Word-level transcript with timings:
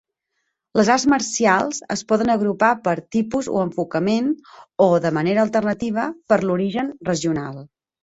Les 0.79 0.87
arts 0.93 1.03
marcials 1.13 1.81
es 1.97 2.01
poden 2.13 2.31
agrupar 2.37 2.71
per 2.89 2.95
tipus 3.17 3.51
o 3.59 3.63
enfocament, 3.67 4.35
o 4.89 4.91
de 5.07 5.15
manera 5.21 5.47
alternativa, 5.49 6.11
per 6.35 6.43
l'origen 6.51 6.95
regional. 7.17 7.67